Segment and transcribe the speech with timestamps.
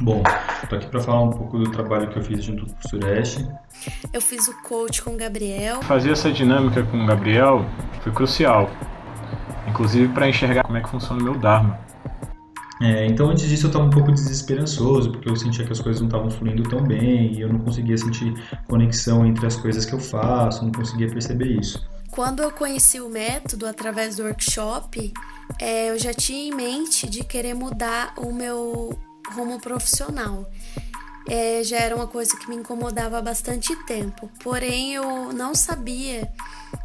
[0.00, 0.22] Bom,
[0.70, 3.46] tô aqui para falar um pouco do trabalho que eu fiz junto com o Sureste.
[4.12, 5.82] Eu fiz o coach com o Gabriel.
[5.82, 7.66] Fazer essa dinâmica com o Gabriel
[8.00, 8.70] foi crucial,
[9.68, 11.78] inclusive para enxergar como é que funciona o meu Dharma.
[12.80, 16.00] É, então antes disso eu estava um pouco desesperançoso, porque eu sentia que as coisas
[16.00, 18.32] não estavam fluindo tão bem, e eu não conseguia sentir
[18.68, 21.86] conexão entre as coisas que eu faço, não conseguia perceber isso.
[22.18, 25.12] Quando eu conheci o método através do workshop,
[25.60, 28.98] é, eu já tinha em mente de querer mudar o meu
[29.30, 30.44] rumo profissional.
[31.30, 36.28] É, já era uma coisa que me incomodava há bastante tempo, porém eu não sabia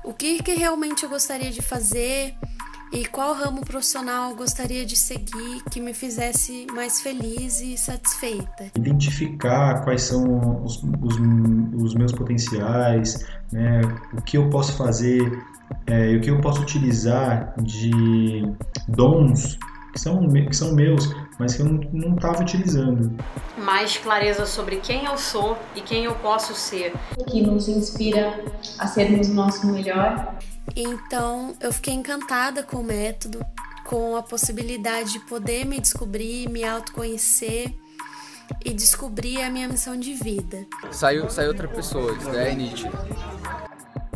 [0.03, 2.35] o que, que realmente eu gostaria de fazer
[2.93, 8.71] e qual ramo profissional gostaria de seguir que me fizesse mais feliz e satisfeita.
[8.75, 11.15] Identificar quais são os, os,
[11.81, 13.81] os meus potenciais, né,
[14.13, 15.43] o que eu posso fazer
[15.87, 18.43] é, o que eu posso utilizar de
[18.87, 19.57] dons
[19.93, 21.07] que são, que são meus,
[21.39, 23.15] mas que eu não estava utilizando.
[23.57, 26.93] Mais clareza sobre quem eu sou e quem eu posso ser.
[27.29, 28.43] Que nos inspira
[28.79, 30.35] a sermos o nosso melhor.
[30.75, 33.45] Então eu fiquei encantada com o método,
[33.85, 37.71] com a possibilidade de poder me descobrir, me autoconhecer
[38.65, 40.65] e descobrir a minha missão de vida.
[40.91, 42.97] Saiu, saiu outra pessoa, isso é nítido.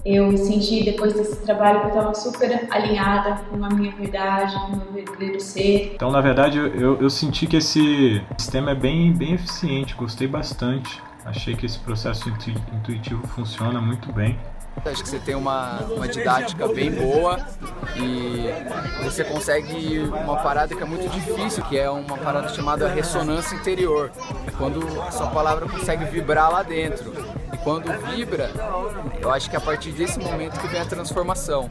[0.09, 4.67] Eu senti depois desse trabalho que eu estava super alinhada com a minha verdade, com
[4.67, 5.91] o meu verdadeiro ser.
[5.95, 11.03] Então, na verdade, eu, eu senti que esse sistema é bem, bem eficiente, gostei bastante.
[11.25, 14.39] Achei que esse processo intuitivo funciona muito bem.
[14.85, 17.45] Acho que você tem uma, uma didática bem boa
[17.97, 23.55] e você consegue uma parada que é muito difícil, que é uma parada chamada ressonância
[23.57, 24.09] interior.
[24.47, 27.11] É quando a sua palavra consegue vibrar lá dentro.
[27.67, 28.49] Quando vibra,
[29.21, 31.69] eu acho que é a partir desse momento que vem a transformação.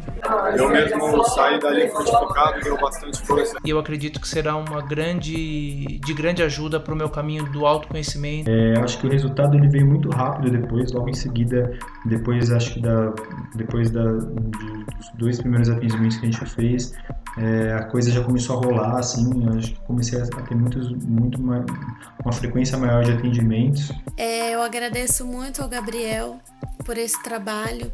[0.54, 3.56] Eu mesmo saí dali fortificado, ganhou bastante força.
[3.64, 7.64] E eu acredito que será uma grande, de grande ajuda para o meu caminho do
[7.64, 8.50] autoconhecimento.
[8.50, 11.72] É, acho que o resultado ele veio muito rápido depois, logo em seguida,
[12.04, 13.14] depois acho que da,
[13.54, 16.92] depois da, de, dos dois primeiros atendimentos que a gente fez,
[17.36, 21.38] é, a coisa já começou a rolar, assim, acho que comecei a ter muitos, muito
[21.38, 23.92] uma frequência maior de atendimentos.
[24.16, 26.40] É, eu agradeço muito ao Gabriel
[26.84, 27.92] por esse trabalho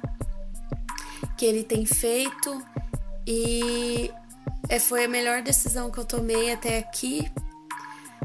[1.36, 2.62] que ele tem feito
[3.26, 4.12] e
[4.68, 7.28] é, foi a melhor decisão que eu tomei até aqui.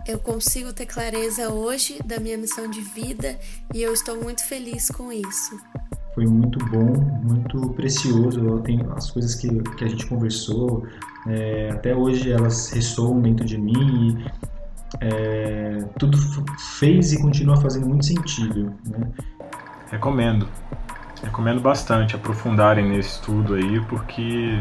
[0.08, 3.40] Eu consigo ter clareza hoje da minha missão de vida
[3.74, 5.60] e eu estou muito feliz com isso
[6.18, 8.44] foi muito bom, muito precioso.
[8.44, 10.84] Eu tenho as coisas que, que a gente conversou,
[11.28, 14.26] é, até hoje elas ressoam dentro de mim e
[15.00, 16.18] é, tudo
[16.80, 18.74] fez e continua fazendo muito sentido.
[18.88, 19.12] Né?
[19.92, 20.50] Recomendo,
[21.22, 24.60] recomendo bastante aprofundarem nesse estudo aí, porque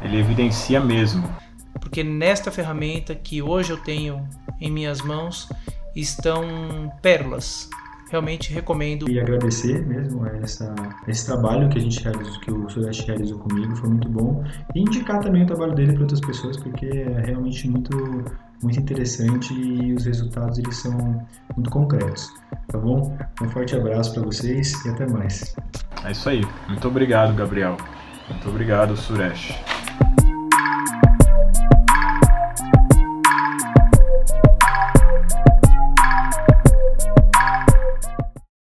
[0.00, 1.22] ele evidencia mesmo.
[1.78, 4.26] Porque nesta ferramenta que hoje eu tenho
[4.58, 5.50] em minhas mãos
[5.94, 7.68] estão pérolas
[8.10, 9.08] realmente recomendo.
[9.08, 10.74] E agradecer mesmo a essa,
[11.06, 14.44] esse trabalho que a gente realizou, que o Sudeste realizou comigo, foi muito bom.
[14.74, 17.96] E indicar também o trabalho dele para outras pessoas, porque é realmente muito,
[18.62, 21.26] muito interessante e os resultados eles são
[21.56, 22.28] muito concretos.
[22.68, 23.16] Tá bom?
[23.40, 25.54] Um forte abraço para vocês e até mais.
[26.04, 26.42] É isso aí.
[26.68, 27.76] Muito obrigado, Gabriel.
[28.28, 29.69] Muito obrigado, Suresh.